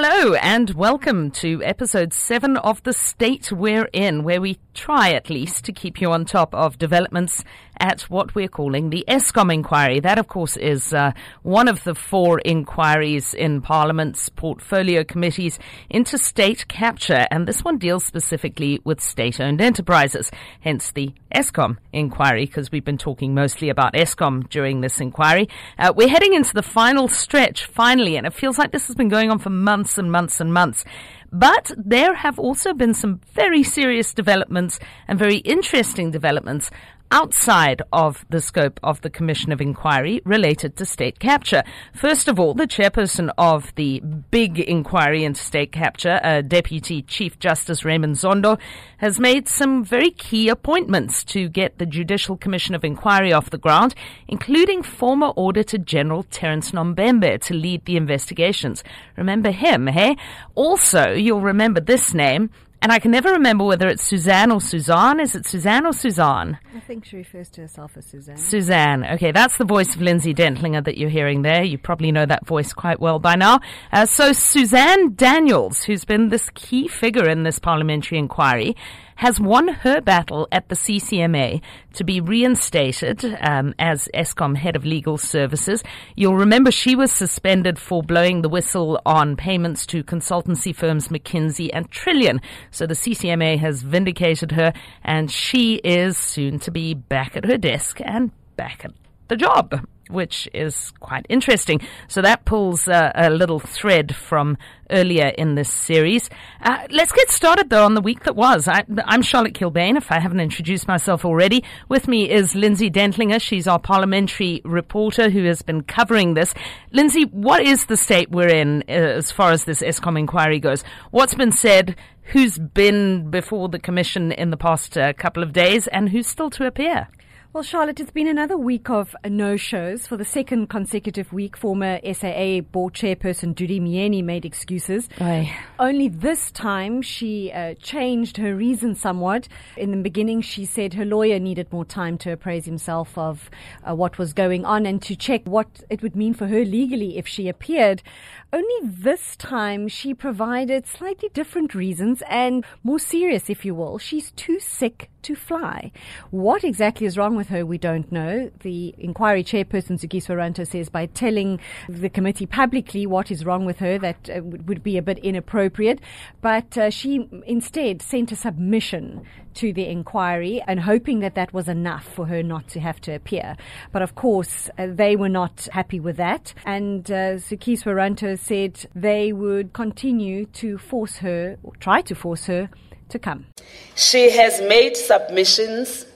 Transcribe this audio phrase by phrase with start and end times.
[0.00, 5.28] Hello and welcome to episode seven of The State We're In, where we try at
[5.28, 7.42] least to keep you on top of developments
[7.80, 10.00] at what we're calling the Eskom inquiry.
[10.00, 11.12] That, of course, is uh,
[11.42, 15.58] one of the four inquiries in Parliament's portfolio committees
[15.90, 21.78] into state capture, and this one deals specifically with state owned enterprises, hence the Eskom
[21.92, 25.48] inquiry, because we've been talking mostly about Eskom during this inquiry.
[25.78, 29.08] Uh, we're heading into the final stretch, finally, and it feels like this has been
[29.08, 30.84] going on for months months and months and months.
[31.30, 36.70] But there have also been some very serious developments and very interesting developments
[37.10, 41.62] outside of the scope of the Commission of Inquiry related to state capture.
[41.94, 47.38] First of all, the chairperson of the big inquiry into state capture, uh, Deputy Chief
[47.38, 48.58] Justice Raymond Zondo,
[48.98, 53.58] has made some very key appointments to get the Judicial Commission of Inquiry off the
[53.58, 53.94] ground,
[54.26, 58.84] including former Auditor General Terence Nombembe to lead the investigations.
[59.16, 60.16] Remember him, hey?
[60.54, 62.50] Also, you'll remember this name,
[62.80, 65.20] and I can never remember whether it's Suzanne or Suzanne.
[65.20, 66.58] Is it Suzanne or Suzanne?
[66.74, 68.36] I think she refers to herself as Suzanne.
[68.36, 69.04] Suzanne.
[69.04, 71.64] Okay, that's the voice of Lindsay Dentlinger that you're hearing there.
[71.64, 73.60] You probably know that voice quite well by now.
[73.92, 78.76] Uh, so Suzanne Daniels, who's been this key figure in this parliamentary inquiry,
[79.18, 81.60] has won her battle at the CCMA
[81.92, 85.82] to be reinstated um, as Eskom head of legal services.
[86.14, 91.68] You'll remember she was suspended for blowing the whistle on payments to consultancy firms McKinsey
[91.72, 92.40] and Trillian.
[92.70, 97.58] So the CCMA has vindicated her, and she is soon to be back at her
[97.58, 98.92] desk and back at
[99.26, 101.80] the job which is quite interesting.
[102.08, 104.56] So that pulls uh, a little thread from
[104.90, 106.30] earlier in this series.
[106.62, 108.68] Uh, let's get started though on the week that was.
[108.68, 111.64] I, am Charlotte Kilbane, if I haven't introduced myself already.
[111.88, 113.40] With me is Lindsay Dentlinger.
[113.40, 116.54] She's our parliamentary reporter who has been covering this.
[116.92, 120.84] Lindsay, what is the state we're in uh, as far as this Eskom inquiry goes?
[121.10, 121.96] What's been said?
[122.32, 126.50] Who's been before the commission in the past uh, couple of days and who's still
[126.50, 127.08] to appear?
[127.54, 130.06] Well, Charlotte, it's been another week of no shows.
[130.06, 135.08] For the second consecutive week, former SAA board chairperson Dudu Myeni made excuses.
[135.18, 135.56] Aye.
[135.78, 139.48] Only this time, she uh, changed her reason somewhat.
[139.78, 143.48] In the beginning, she said her lawyer needed more time to appraise himself of
[143.82, 147.16] uh, what was going on and to check what it would mean for her legally
[147.16, 148.02] if she appeared.
[148.50, 153.98] Only this time, she provided slightly different reasons and more serious, if you will.
[153.98, 155.92] She's too sick to fly.
[156.30, 158.50] What exactly is wrong with her, we don't know.
[158.60, 161.60] The inquiry chairperson, Zukiswa Rantho, says by telling
[161.90, 166.00] the committee publicly what is wrong with her, that uh, would be a bit inappropriate.
[166.40, 169.26] But uh, she instead sent a submission
[169.58, 173.14] to the inquiry and hoping that that was enough for her not to have to
[173.14, 173.56] appear.
[173.92, 176.54] But of course, uh, they were not happy with that.
[176.64, 182.46] And uh, Zukiswa Rantho said they would continue to force her, or try to force
[182.46, 182.70] her,
[183.08, 183.46] to come.
[183.94, 186.06] She has made submissions.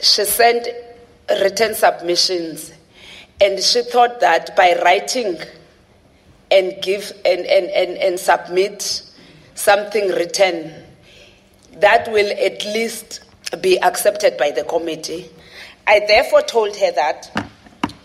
[0.00, 0.68] She sent
[1.28, 2.72] written submissions.
[3.40, 5.38] And she thought that by writing
[6.50, 9.02] and give and, and, and, and submit
[9.54, 10.85] something written,
[11.80, 13.20] that will at least
[13.60, 15.30] be accepted by the committee.
[15.86, 17.30] I therefore told her that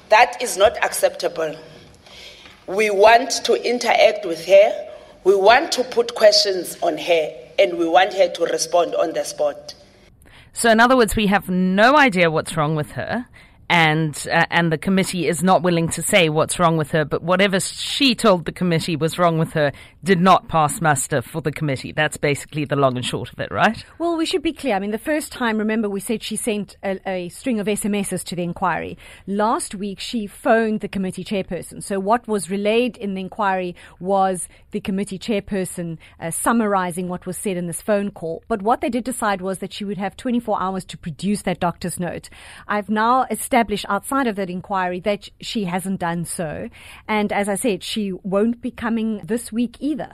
[0.09, 1.55] that is not acceptable.
[2.67, 4.89] We want to interact with her.
[5.23, 9.23] We want to put questions on her and we want her to respond on the
[9.23, 9.73] spot.
[10.53, 13.25] So, in other words, we have no idea what's wrong with her
[13.71, 17.05] and uh, and the committee is not willing to say what's wrong with her.
[17.05, 19.71] But whatever she told the committee was wrong with her
[20.03, 21.93] did not pass muster for the committee.
[21.93, 23.81] That's basically the long and short of it, right?
[23.97, 24.75] Well, we should be clear.
[24.75, 28.25] I mean, the first time, remember, we said she sent a, a string of SMSs
[28.25, 28.97] to the inquiry.
[29.25, 31.81] Last week, she phoned the committee chairperson.
[31.81, 37.37] So what was relayed in the inquiry was the committee chairperson uh, summarizing what was
[37.37, 38.43] said in this phone call.
[38.49, 41.61] But what they did decide was that she would have 24 hours to produce that
[41.61, 42.29] doctor's note.
[42.67, 46.67] I've now established established outside of that inquiry that she hasn't done so.
[47.07, 50.11] And as I said, she won't be coming this week either.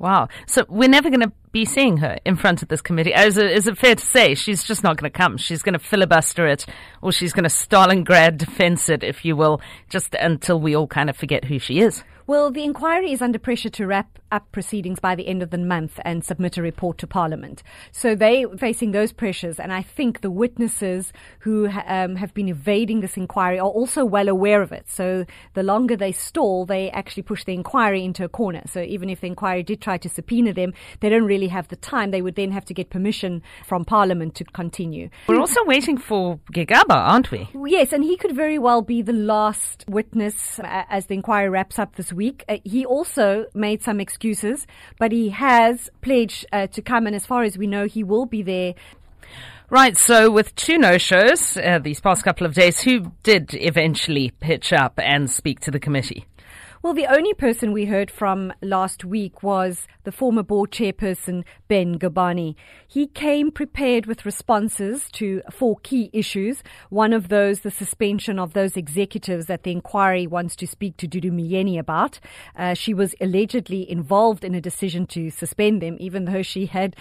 [0.00, 0.28] Wow.
[0.46, 3.12] So we're never going to be seeing her in front of this committee.
[3.12, 5.36] Is it, is it fair to say she's just not going to come?
[5.36, 6.66] She's going to filibuster it
[7.00, 11.10] or she's going to Stalingrad defense it, if you will, just until we all kind
[11.10, 12.02] of forget who she is.
[12.26, 15.58] Well, the inquiry is under pressure to wrap up proceedings by the end of the
[15.58, 17.62] month and submit a report to Parliament.
[17.92, 23.00] So they facing those pressures, and I think the witnesses who um, have been evading
[23.00, 24.88] this inquiry are also well aware of it.
[24.88, 28.62] So the longer they stall, they actually push the inquiry into a corner.
[28.66, 31.76] So even if the inquiry did try to subpoena them, they don't really have the
[31.76, 32.10] time.
[32.10, 35.10] They would then have to get permission from Parliament to continue.
[35.26, 37.48] We're also waiting for Gigaba, aren't we?
[37.66, 41.78] Yes, and he could very well be the last witness uh, as the inquiry wraps
[41.78, 42.44] up this week.
[42.48, 44.66] Uh, he also made some excuses excuses,
[44.98, 48.26] but he has pledged uh, to come, and as far as we know, he will
[48.26, 48.74] be there
[49.72, 54.32] Right, so with two no shows uh, these past couple of days, who did eventually
[54.40, 56.26] pitch up and speak to the committee?
[56.82, 61.98] Well, the only person we heard from last week was the former board chairperson, Ben
[61.98, 62.54] Ngubane.
[62.88, 66.62] He came prepared with responses to four key issues.
[66.88, 71.06] One of those, the suspension of those executives that the inquiry wants to speak to
[71.06, 72.18] Dudu Myeni about.
[72.56, 76.96] Uh, she was allegedly involved in a decision to suspend them, even though she had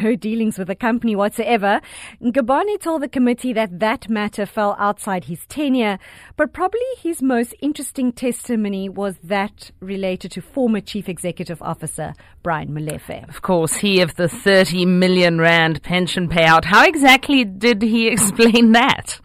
[0.00, 1.80] no dealings with the company whatsoever.
[2.22, 5.98] Ngubane told the committee that that matter fell outside his tenure,
[6.36, 12.70] but probably his most interesting testimony was that related to former Chief Executive Officer Brian
[12.70, 13.28] Molefe.
[13.28, 16.64] Of course, he of the 30 million rand pension payout.
[16.64, 19.20] How exactly did he explain that?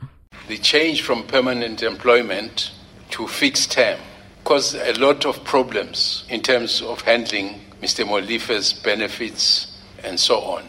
[0.48, 2.72] The change from permanent employment
[3.12, 4.00] to fixed term
[4.44, 8.06] caused a lot of problems in terms of handling Mr.
[8.06, 9.67] Molefe's benefits
[10.08, 10.64] and so on.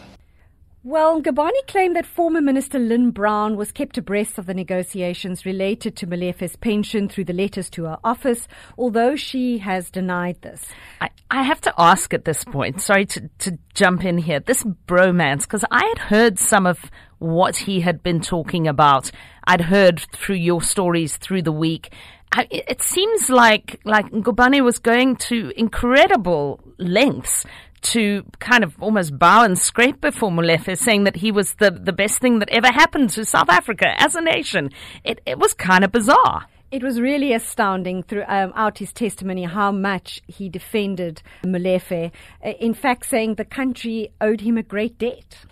[0.81, 5.97] Well, Ngubane claimed that former Minister Lynne Brown was kept abreast of the negotiations related
[5.97, 8.47] to Molefe's pension through the letters to her office,
[8.77, 10.65] although she has denied this.
[11.01, 14.63] I, I have to ask at this point, sorry to, to jump in here, this
[14.63, 19.11] bromance, because I had heard some of what he had been talking about.
[19.45, 21.93] I'd heard through your stories through the week.
[22.31, 27.43] I, it seems like like Ngubane was going to incredible lengths
[27.81, 31.93] to kind of almost bow and scrape before Molefe, saying that he was the, the
[31.93, 34.71] best thing that ever happened to South Africa as a nation.
[35.03, 36.45] It, it was kind of bizarre.
[36.71, 42.11] It was really astounding throughout um, his testimony how much he defended Molefe,
[42.45, 45.45] uh, in fact, saying the country owed him a great debt.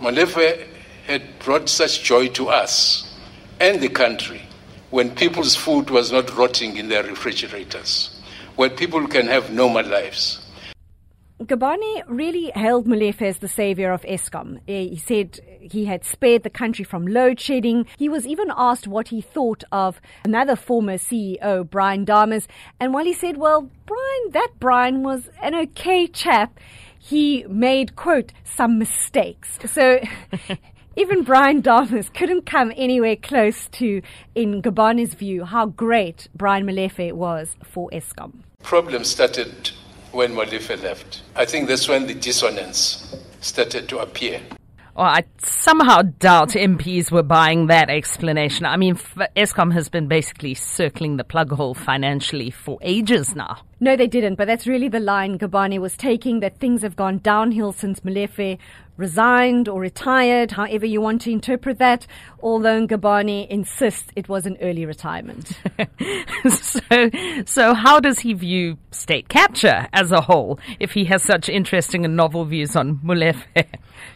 [0.00, 0.66] Molefe
[1.08, 3.18] had brought such joy to us
[3.60, 4.42] and the country
[4.90, 8.22] when people's food was not rotting in their refrigerators,
[8.56, 10.47] when people can have normal lives.
[11.40, 14.58] Ngubane really hailed Molefe as the savior of Eskom.
[14.66, 17.86] Eh, he said he had spared the country from load shedding.
[17.96, 22.48] He was even asked what he thought of another former CEO, Brian Dames.
[22.80, 26.58] And while he said, well, Brian, that Brian was an okay chap,
[26.98, 29.60] he made, quote, some mistakes.
[29.64, 30.00] So
[30.96, 34.02] even Brian Dames couldn't come anywhere close to,
[34.34, 38.42] in Ngubane's view, how great Brian Molefe was for Eskom.
[38.64, 39.70] Problem started
[40.12, 41.22] when Molefe left.
[41.36, 44.40] I think that's when the dissonance started to appear.
[44.98, 48.66] Well, I somehow doubt MPs were buying that explanation.
[48.66, 48.96] I mean,
[49.36, 53.58] Eskom has been basically circling the plug hole financially for ages now.
[53.78, 57.18] No, they didn't, but that's really the line Ngubane was taking that things have gone
[57.18, 58.58] downhill since Molefe
[58.98, 62.06] resigned or retired, however you want to interpret that,
[62.42, 65.52] although Ngubane insists it was an early retirement.
[66.50, 66.80] so,
[67.46, 72.04] so how does he view state capture as a whole if he has such interesting
[72.04, 73.42] and novel views on Molefe?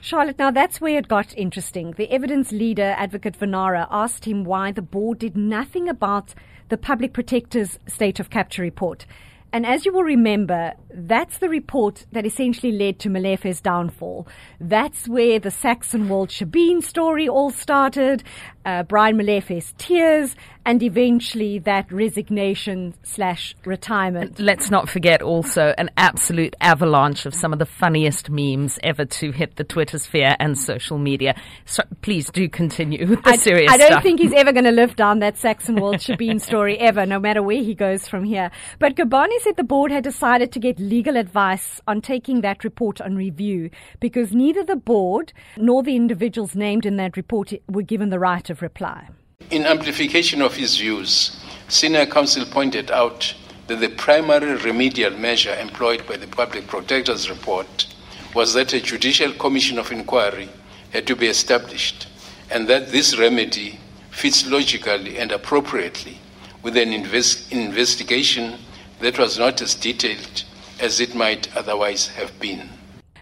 [0.00, 1.92] Charlotte, now that's where it got interesting.
[1.92, 6.34] The evidence leader, Advocate Vanara, asked him why the board did nothing about
[6.68, 9.06] the public protector's state of capture report.
[9.52, 14.26] And as you will remember, that's the report that essentially led to Molefe's downfall.
[14.58, 18.22] That's where the Saxonwold Shebeen story all started,
[18.64, 24.38] uh, Brian Molefe's tears, and eventually that resignation slash retirement.
[24.38, 29.32] Let's not forget also an absolute avalanche of some of the funniest memes ever to
[29.32, 31.34] hit the Twitter sphere and social media.
[31.64, 34.02] So please do continue with the I, serious I don't stuff.
[34.02, 37.62] think he's ever going to live down that Saxonwold Shebeen story ever, no matter where
[37.62, 38.50] he goes from here.
[38.78, 43.00] But Ngubane said the board had decided to get legal advice on taking that report
[43.00, 43.70] on review
[44.00, 48.48] because neither the board nor the individuals named in that report were given the right
[48.50, 49.08] of reply.
[49.50, 51.36] In amplification of his views,
[51.68, 53.34] senior counsel pointed out
[53.66, 57.86] that the primary remedial measure employed by the Public Protector's report
[58.34, 60.48] was that a judicial commission of inquiry
[60.90, 62.08] had to be established,
[62.50, 63.78] and that this remedy
[64.10, 66.18] fits logically and appropriately
[66.62, 68.58] with an invest- investigation
[69.00, 70.44] that was not as detailed
[70.80, 72.68] as it might otherwise have been.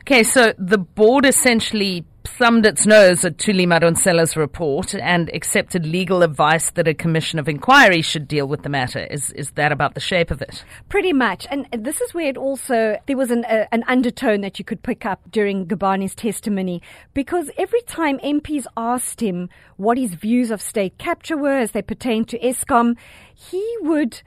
[0.02, 6.22] Okay, so the board essentially thumbed its nose at Thuli Madonsela's report and accepted legal
[6.22, 9.06] advice that a commission of inquiry should deal with the matter.
[9.10, 10.64] Is is that about the shape of it?
[10.88, 11.46] Pretty much.
[11.50, 14.82] And this is where it also, there was an, uh, an undertone that you could
[14.82, 16.82] pick up during Ngubane's testimony
[17.14, 21.82] because every time MPs asked him what his views of state capture were as they
[21.82, 22.96] pertain to Eskom,
[23.34, 24.22] he would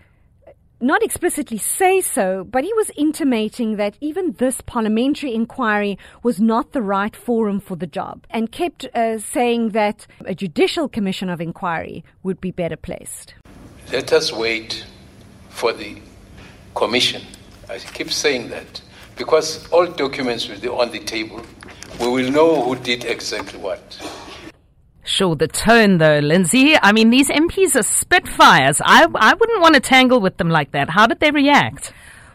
[0.83, 6.73] not explicitly say so, but he was intimating that even this parliamentary inquiry was not
[6.73, 11.39] the right forum for the job and kept uh, saying that a judicial commission of
[11.39, 13.33] inquiry would be better placed.
[13.91, 14.85] Let us wait
[15.49, 15.97] for the
[16.75, 17.21] commission.
[17.69, 18.81] I keep saying that
[19.17, 21.41] because all documents will be on the table.
[21.99, 23.99] We will know who did exactly what.
[25.05, 26.75] Sure, the tone though, Lindsay.
[26.81, 28.81] I mean, these MPs are spitfires.
[28.83, 30.89] I, I wouldn't want to tangle with them like that.
[30.89, 31.93] How did they react?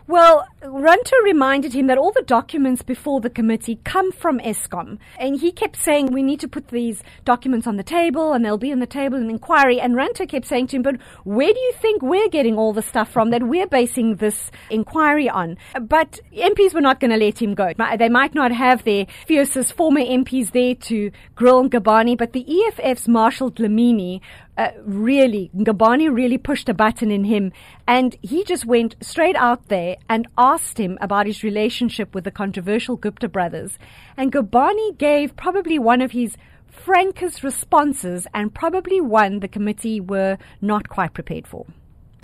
[0.08, 4.96] Well, Rantho reminded him that all the documents before the committee come from Eskom.
[5.18, 8.56] And he kept saying, we need to put these documents on the table and they'll
[8.56, 9.78] be on the table in the inquiry.
[9.78, 12.80] And Rantho kept saying to him, but where do you think we're getting all the
[12.80, 15.58] stuff from that we're basing this inquiry on?
[15.78, 17.74] But MPs were not going to let him go.
[17.98, 23.08] They might not have their fiercest former MPs there to grill Ngubane, but the EFF's
[23.08, 24.22] Marshall Dlamini
[24.58, 27.52] uh, really, Ngubane really pushed a button in him
[27.86, 32.32] and he just went straight out there and asked him about his relationship with the
[32.32, 33.78] controversial Gupta brothers.
[34.16, 36.36] And Ngubane gave probably one of his
[36.66, 41.64] frankest responses and probably one the committee were not quite prepared for.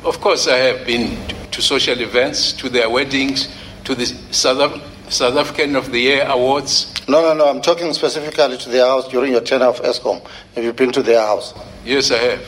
[0.05, 1.17] Of course, I have been
[1.53, 3.49] to social events, to their weddings,
[3.85, 6.93] to the South, South African of the Year awards.
[7.09, 7.49] No, no, no.
[7.49, 10.21] I'm talking specifically to their house during your tenure of Eskom.
[10.57, 11.55] Have you been to their house?
[11.85, 12.47] Yes, I have.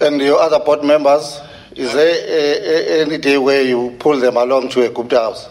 [0.00, 1.40] And your other board members,
[1.74, 5.48] is there a, a, any day where you pull them along to a Gupta house?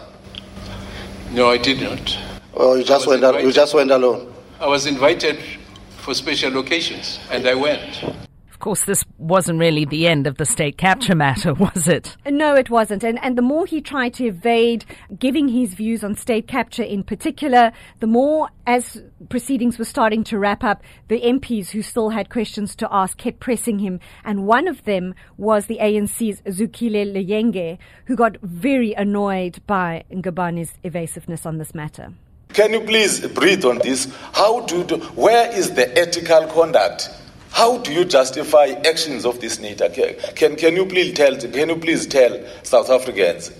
[1.32, 2.18] No, I did not.
[2.54, 4.32] Or you just went al- you just went alone?
[4.60, 5.38] I was invited
[5.98, 8.04] for special occasions, and I went.
[8.64, 12.16] Of course, this wasn't really the end of the state capture matter, was it?
[12.24, 13.04] No, it wasn't.
[13.04, 14.86] And, and the more he tried to evade
[15.18, 20.38] giving his views on state capture in particular, the more, as proceedings were starting to
[20.38, 24.00] wrap up, the MPs who still had questions to ask kept pressing him.
[24.24, 30.72] And one of them was the ANC's Zukile Luyenge, who got very annoyed by Ngubane's
[30.82, 32.14] evasiveness on this matter.
[32.54, 34.10] Can you please breathe on this?
[34.32, 37.10] How do, do where is the ethical conduct?
[37.54, 39.88] How do you justify actions of this nature?
[40.34, 43.52] Can, can, you please tell, can you please tell South Africans,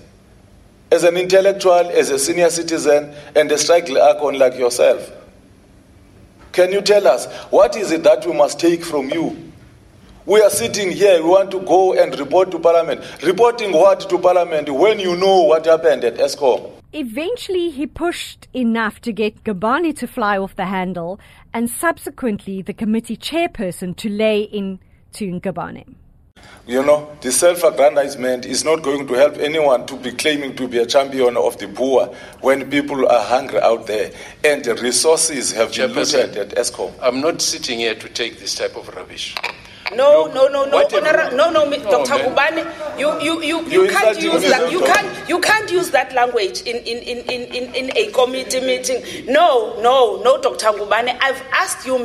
[0.91, 5.09] as an intellectual, as a senior citizen, and a strike icon like yourself,
[6.51, 9.53] can you tell us what is it that we must take from you?
[10.25, 13.01] We are sitting here, we want to go and report to Parliament.
[13.23, 16.69] Reporting what to Parliament when you know what happened at Eskom?
[16.97, 21.19] Eventually, he pushed enough to get Ngubane to fly off the handle
[21.55, 24.77] and subsequently the committee chairperson to lay in
[25.13, 25.95] to Ngubane.
[26.67, 30.67] You know, the self aggrandizement is not going to help anyone to be claiming to
[30.67, 32.07] be a champion of the poor
[32.41, 34.11] when people are hungry out there
[34.43, 36.91] and the resources have been looted at Eskom.
[37.01, 39.33] I'm not sitting here to take this type of rubbish.
[39.93, 42.13] No, no, no, no, Honora, no, no, Dr.
[42.23, 44.71] Ngubane, you, you, you, you, can't use that.
[44.71, 49.03] You can't, you can't use that language in, in, in, in, in, a committee meeting.
[49.31, 50.67] No, no, no, Dr.
[50.67, 51.15] Ngubane.
[51.21, 52.03] I've asked you,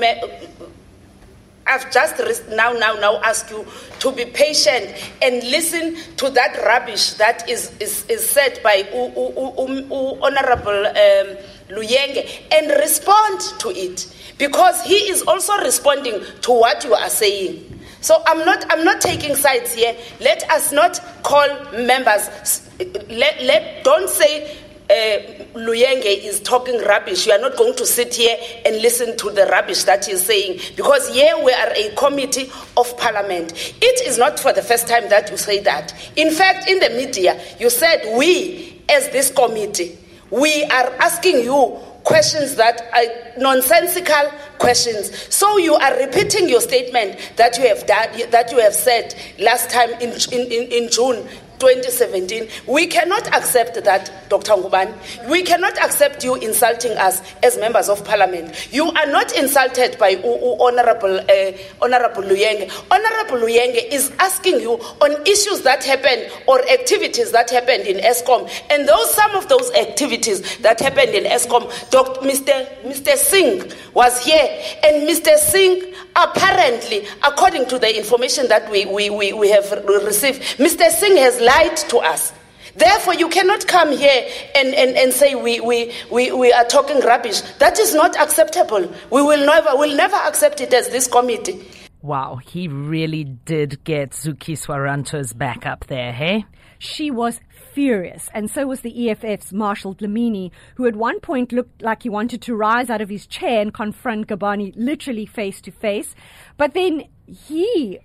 [1.66, 3.64] I've just now, now, now asked you
[4.00, 9.12] to be patient and listen to that rubbish that is, is, is said by U-
[9.16, 11.36] U- U- U- U- Honorable um,
[11.70, 17.80] Luyenge and respond to it because he is also responding to what you are saying.
[18.00, 19.94] So I'm not, I'm not taking sides here.
[20.20, 22.68] Let us not call members.
[23.08, 24.56] Let, let, don't say
[24.90, 27.26] uh, Luyenge is talking rubbish.
[27.26, 30.60] You are not going to sit here and listen to the rubbish that he's saying
[30.76, 33.52] because here we are a committee of parliament.
[33.80, 35.94] It is not for the first time that you say that.
[36.16, 39.98] In fact, in the media, you said we, as this committee,
[40.30, 45.10] we are asking you questions that are nonsensical questions.
[45.34, 49.70] So you are repeating your statement that you have done, that you have said last
[49.70, 51.28] time in, in, in, in June
[51.60, 52.48] 2017.
[52.66, 54.52] We cannot accept that, Dr.
[54.52, 55.28] Ngubane.
[55.28, 58.68] We cannot accept you insulting us as members of parliament.
[58.72, 61.52] You are not insulted by Honorable, uh,
[61.82, 62.70] Honorable Luyenge.
[62.90, 68.50] Honorable Luyenge is asking you on issues that happened or activities that happened in Eskom.
[68.70, 71.70] And those, some of those activities that happened in Eskom.
[71.90, 72.66] Mr.
[72.82, 73.16] Mr.
[73.16, 74.62] Singh was here.
[74.84, 75.36] And Mr.
[75.36, 80.88] Singh, apparently, according to the information that we, we, we, we have received, Mr.
[80.90, 82.32] Singh has lied to us.
[82.76, 87.00] Therefore, you cannot come here and, and, and say we, we, we, we are talking
[87.00, 87.40] rubbish.
[87.58, 88.92] That is not acceptable.
[89.10, 91.66] We will never, will never accept it as this committee.
[92.02, 96.46] Wow, he really did get Zukiswa Rantho's back up there, hey?
[96.78, 97.40] She was
[97.74, 102.08] furious, and so was the EFF's Marshall Dlamini, who at one point looked like he
[102.08, 106.14] wanted to rise out of his chair and confront Ngubane literally face to face.
[106.56, 107.98] But then he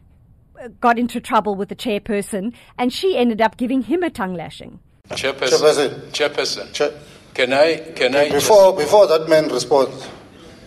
[0.81, 4.79] got into trouble with the chairperson, and she ended up giving him a tongue lashing.
[5.09, 5.49] Chairperson.
[5.59, 5.99] Chairperson.
[6.11, 6.73] Chairperson.
[6.73, 6.93] Chair-
[7.33, 10.07] Can I, can I just- Before, before that man responds,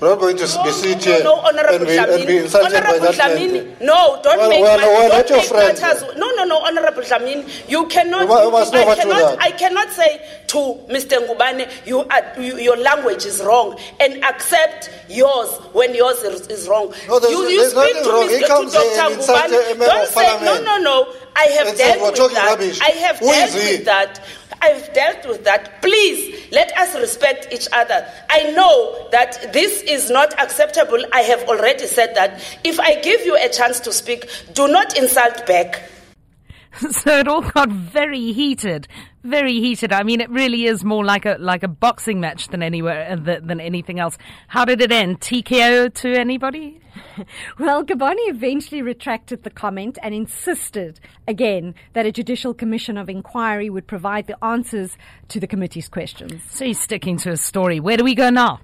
[0.00, 2.78] We're not going to be sit here no, Honorable and, be, and be insulted by
[2.78, 6.02] Honorable that Dlamini, no, don't Well, make well, well, don't make matters.
[6.16, 8.28] No, no, no, Honorable Dlamini, you cannot.
[8.28, 9.42] Mu- must I cannot.
[9.42, 11.18] I cannot say to Mr.
[11.26, 16.68] Ngubane, you, are, you, your language is wrong, and accept yours when yours is, is
[16.68, 16.94] wrong.
[17.08, 18.28] No, there's- you, you there's speak nothing to wrong.
[18.28, 18.46] He Mr.
[18.46, 19.14] comes to Dr.
[19.16, 19.78] Ngubane.
[19.78, 21.12] Don't say no, no, no.
[21.34, 22.46] I have dealt with that.
[22.50, 22.80] rubbish.
[22.80, 24.24] I have Who dealt with that.
[24.60, 25.80] I've dealt with that.
[25.82, 28.06] Please let us respect each other.
[28.28, 31.02] I know that this is not acceptable.
[31.12, 32.42] I have already said that.
[32.64, 35.82] If I give you a chance to speak, do not insult back.
[36.90, 38.86] so it all got very heated,
[39.24, 39.92] very heated.
[39.92, 43.40] I mean, it really is more like a like a boxing match than anywhere uh,
[43.40, 44.18] than anything else.
[44.48, 45.20] How did it end?
[45.20, 46.80] TKO to anybody?
[47.58, 53.70] Well, Ngubane eventually retracted the comment and insisted again that a judicial commission of inquiry
[53.70, 54.96] would provide the answers
[55.28, 56.42] to the committee's questions.
[56.50, 57.80] So he's sticking to his story.
[57.80, 58.60] Where do we go now?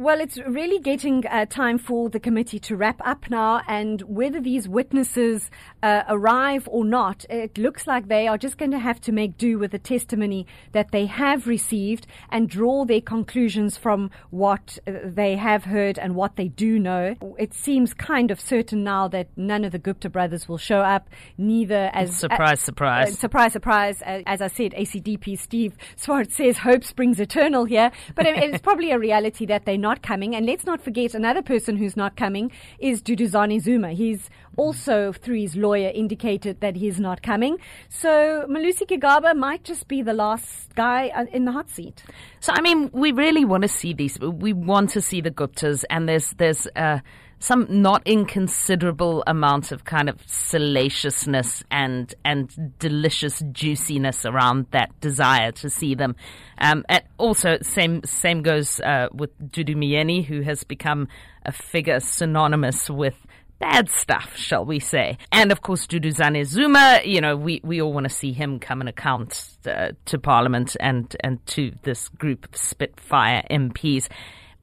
[0.00, 4.40] Well, it's really getting uh, time for the committee to wrap up now, and whether
[4.40, 5.50] these witnesses
[5.82, 9.36] uh, arrive or not, it looks like they are just going to have to make
[9.38, 14.92] do with the testimony that they have received and draw their conclusions from what uh,
[15.04, 17.16] they have heard and what they do know.
[17.36, 21.08] It seems kind of certain now that none of the Gupta brothers will show up,
[21.38, 23.08] neither as Surprise, surprise.
[23.08, 24.00] uh, surprise, surprise.
[24.02, 28.62] Uh, as I said, ACDP Steve Swart says hope springs eternal here, but it- it's
[28.62, 30.34] probably a reality that they're not coming.
[30.34, 33.92] And let's not forget another person who's not coming is Duduzane Zuma.
[33.92, 37.58] He's also, through his lawyer, indicated that he's not coming.
[37.88, 42.02] So Malusi Gigaba might just be the last guy uh, in the hot seat.
[42.40, 44.18] So I mean, we really want to see these.
[44.20, 47.00] We want to see the Guptas, and there's there's uh,
[47.38, 55.52] some not inconsiderable amount of kind of salaciousness and and delicious juiciness around that desire
[55.52, 56.16] to see them.
[56.58, 61.08] Um, and also, same same goes uh, with Dudu Myeni, who has become
[61.44, 63.14] a figure synonymous with
[63.58, 65.18] bad stuff, shall we say.
[65.32, 68.80] And of course, Duduzane Zuma, you know, we, we all want to see him come
[68.80, 74.08] and account uh, to Parliament and, and to this group of Spitfire MPs.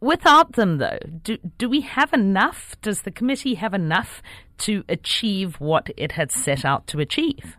[0.05, 2.75] Without them, though, do, do we have enough?
[2.83, 4.22] Does the committee have enough
[4.59, 7.57] to achieve what it had set out to achieve?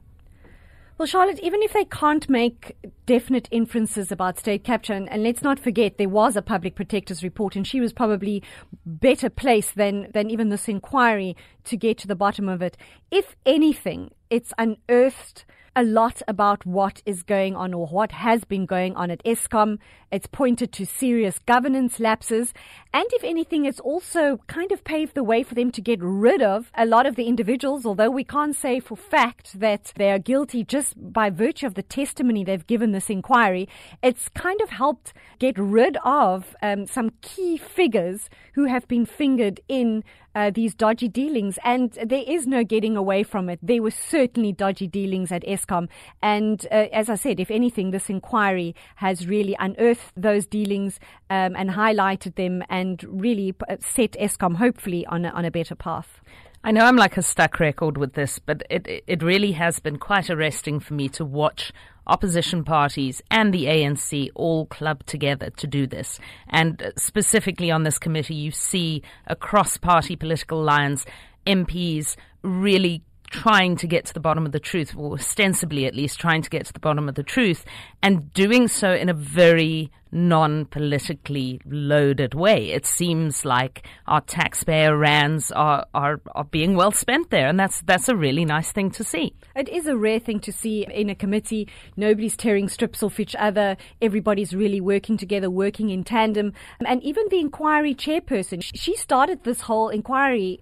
[0.97, 5.43] Well, Charlotte, even if they can't make definite inferences about state capture, and, and, let's
[5.43, 8.45] not forget there was a public protector's report, and she was probably
[8.87, 12.77] better placed than, than even this inquiry to get to the bottom of it.
[13.11, 15.45] If anything, it's unearthed
[15.77, 19.79] a lot about what is going on or what has been going on at Eskom.
[20.11, 22.55] It's pointed to serious governance lapses.
[22.95, 26.41] And if anything, it's also kind of paved the way for them to get rid
[26.41, 30.19] of a lot of the individuals, although we can't say for fact that they are
[30.19, 33.69] guilty just by virtue of the testimony they've given this inquiry.
[34.03, 39.61] It's kind of helped get rid of um, some key figures who have been fingered
[39.69, 40.05] in
[40.37, 43.59] uh, these dodgy dealings, and there is no getting away from it.
[43.63, 45.89] There were certainly dodgy dealings at Eskom,
[46.23, 51.57] and uh, as I said, if anything, this inquiry has really unearthed those dealings um,
[51.57, 56.21] and highlighted them, and really set Eskom hopefully on a, on a better path.
[56.67, 59.99] I know I'm like a stuck record with this, but it it really has been
[59.99, 61.73] quite arresting for me to watch
[62.09, 66.19] opposition parties and the ANC all club together to do this.
[66.49, 71.07] And uh, specifically on this committee, you see across party political lines,
[71.47, 73.05] MPs really
[73.43, 76.51] trying to get to the bottom of the truth, or ostensibly at least trying to
[76.51, 77.65] get to the bottom of the truth,
[78.03, 82.71] and doing so in a very non politically loaded way.
[82.71, 87.83] It seems like our taxpayer rands are, are, are being well spent there, and that's,
[87.83, 89.35] that's a really nice thing to see.
[89.55, 91.69] It is a rare thing to see in a committee.
[91.97, 93.77] Nobody's tearing strips off each other.
[94.01, 96.53] Everybody's really working together, working in tandem.
[96.85, 100.61] And even the inquiry chairperson, she started this whole inquiry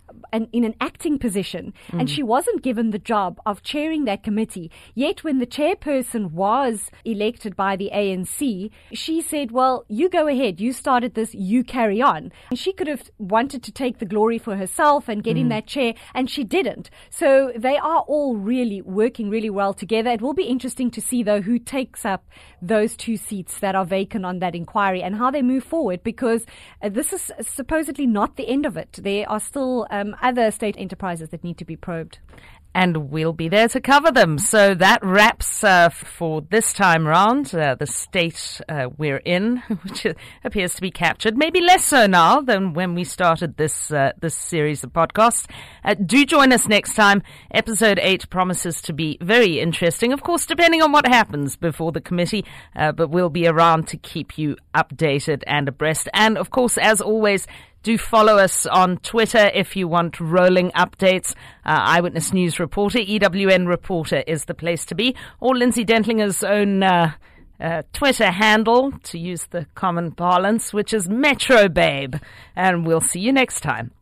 [0.53, 2.01] in an acting position, mm.
[2.01, 4.71] and she wasn't given the job of chairing that committee.
[4.95, 10.61] Yet when the chairperson was elected by the ANC, she said, well, you go ahead.
[10.61, 11.35] You started this.
[11.35, 12.33] You carry on.
[12.51, 15.41] And she could have wanted to take the glory for herself and get mm.
[15.41, 16.91] in that chair, and she didn't.
[17.11, 20.11] So they are all really working really well together.
[20.11, 22.25] It will be interesting to see, though, who takes up
[22.67, 26.47] those two seats that are vacant on that inquiry and how they move forward, because
[26.83, 28.99] uh, this is supposedly not the end of it.
[29.03, 32.19] There are still um, other state enterprises that need to be probed
[32.75, 34.39] and we'll be there to cover them.
[34.39, 40.07] So that wraps uh, for this time round uh, the state uh, we're in, which
[40.43, 41.37] appears to be captured.
[41.37, 45.47] Maybe less so now than when we started this uh, this series of podcasts.
[45.85, 47.23] Uh, do join us next time.
[47.51, 52.01] Episode eight promises to be very interesting, of course, depending on what happens before the
[52.01, 52.45] committee.
[52.75, 56.09] Uh, but we'll be around to keep you updated and abreast.
[56.13, 57.47] And of course, as always
[57.85, 61.35] Do follow us on Twitter if you want rolling updates.
[61.67, 66.83] Uh, Eyewitness News reporter, EWN reporter is the place to be, or Lindsay Dentlinger's own.
[66.83, 67.13] Uh,
[67.61, 72.17] uh, Twitter handle, to use the common parlance, which is Metro Babe.
[72.57, 73.93] And we'll see you next time.